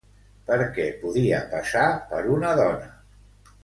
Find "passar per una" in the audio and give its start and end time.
1.53-2.59